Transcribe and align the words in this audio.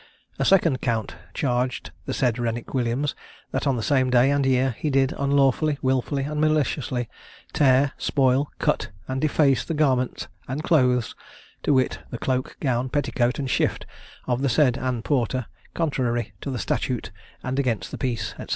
A 0.39 0.45
second 0.45 0.81
count 0.81 1.13
charged 1.35 1.91
the 2.07 2.13
said 2.15 2.39
Renwick 2.39 2.73
Williams, 2.73 3.13
that 3.51 3.67
on 3.67 3.75
the 3.75 3.83
same 3.83 4.09
day 4.09 4.31
and 4.31 4.43
year 4.43 4.71
he 4.79 4.89
did 4.89 5.13
unlawfully, 5.15 5.77
wilfully, 5.83 6.23
and 6.23 6.41
maliciously 6.41 7.07
tear, 7.53 7.91
spoil, 7.99 8.49
cut, 8.57 8.89
and 9.07 9.21
deface 9.21 9.63
the 9.63 9.75
garments 9.75 10.27
and 10.47 10.63
clothes 10.63 11.13
to 11.61 11.75
wit, 11.75 11.99
the 12.09 12.17
cloak, 12.17 12.57
gown, 12.59 12.89
petticoat, 12.89 13.37
and 13.37 13.51
shift 13.51 13.85
of 14.25 14.41
the 14.41 14.49
said 14.49 14.75
Anne 14.75 15.03
Porter, 15.03 15.45
contrary 15.75 16.33
to 16.41 16.49
the 16.49 16.57
statute, 16.57 17.11
and 17.43 17.59
against 17.59 17.91
the 17.91 17.97
peace, 17.99 18.33
&c. 18.39 18.45